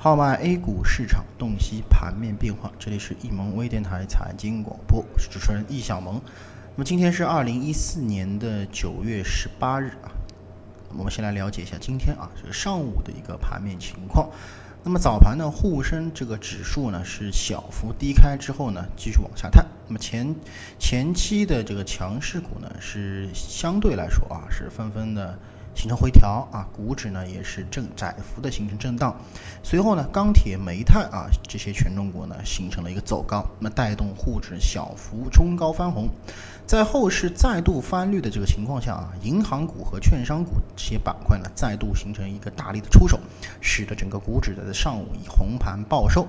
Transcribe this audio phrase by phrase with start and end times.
[0.00, 6.22] 号脉 A 股市场洞悉盘面变化，这里是易盟微电台财经广播，我是主持人易小萌。
[6.76, 10.14] 那么今天是二零一四年的九月十八日啊，
[10.96, 14.30] 我们先来了解一下今天啊这个上午的一个盘面情况。
[14.84, 19.66] 那么早盘呢，沪深这个指数呢是小幅低开之后呢继续往下探。
[19.88, 20.36] 那么前
[20.78, 25.36] 前期的这个强势股呢是相对来说啊是纷纷的。
[25.78, 29.14] 形成回调啊，股指呢也是正窄幅的形成震荡，
[29.62, 36.08] 随后呢，钢铁、煤炭啊这些权重股呢形成了一个走高，那么带动沪指小幅冲高翻红，
[36.66, 43.20] 在后市再度翻绿的这个情况下啊，银行股和券商股这些板块呢再度形成一个大力的出手，
[43.60, 46.26] 使得整个股指的上午以红盘报收。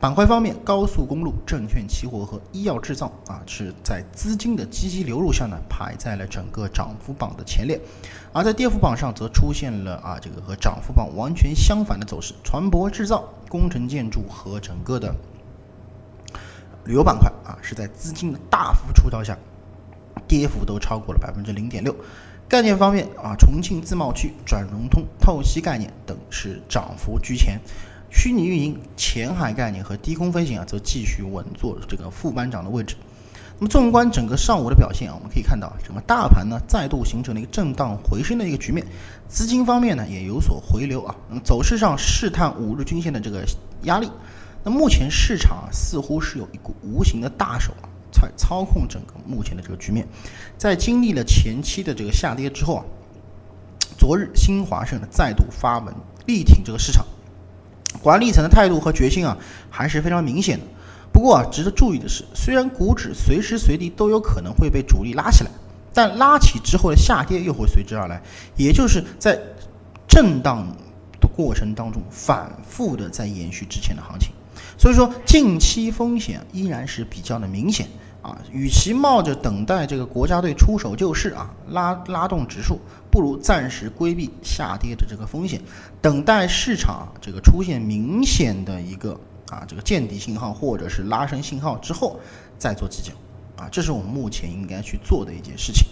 [0.00, 7.80] 板块方面，高速公路、证券期货和医药制造啊是在资金的积极流入下呢排在了整个涨幅榜的前列，
[8.32, 8.78] 而在跌幅。
[8.78, 15.14] 榜上则出现了啊，这个和涨幅榜完全相反的走势，船舶制造、工程建筑和整个的
[16.84, 19.38] 旅游板块啊，是在资金的大幅出逃下，
[20.28, 21.96] 跌幅都超过了百分之零点六。
[22.46, 27.58] 概念方面啊，重庆自贸区、转融通、透析概念等是涨幅居前，
[28.16, 32.94] 虚拟运营、前海概念和低空飞行啊，则继续稳坐这个副班长的位置。
[33.58, 38.86] 那么，纵观整个上午的表现啊，我们可以看到，整个大盘呢再度形成了一个震荡回升的一个局面，
[39.28, 41.14] 资金方面呢也有所回流啊。
[41.28, 43.44] 那么走势上试探五日均线的这个
[43.82, 44.08] 压力，
[44.62, 50.06] 那目前市场啊似乎是有一股无形的大手啊在操控整个目前的这个局面。
[50.56, 52.84] 在经历了前期的这个下跌之后啊，
[53.98, 55.92] 昨日新华社呢再度发文
[56.26, 57.04] 力挺这个市场，
[58.04, 59.38] 管理层的态度和决心啊
[59.70, 60.64] 还是非常明显的。
[61.10, 65.50] 不过啊，值得注意的是，虽然股指随时随地都有可能会被主力拉起来，
[65.94, 68.20] 但拉起之后的下跌又会随之而来，
[68.56, 69.40] 也就是在
[70.06, 70.66] 震荡
[71.20, 74.30] 的过程当中反复的在延续之前的行情。
[74.76, 77.86] 所以说，近期风险依然是比较的明显
[78.24, 78.38] 啊。
[78.50, 82.80] 与其冒着等待这个国家队出手救市啊，拉拉动指数，
[83.10, 85.60] 不如暂时规避下跌的这个风险，
[86.02, 89.20] 等待市场这个出现明显的一个。
[89.50, 92.18] 啊，这个见底信号或者是拉升信号之后
[92.58, 93.12] 再做计较，
[93.62, 95.86] 啊，这是我们目前应该去做的一件事情。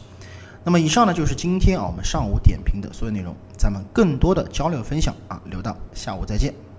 [0.64, 6.71] 那么以上呢就是今天啊我们上午点评的所有内容，咱们更多的交流分享啊留到下午再见。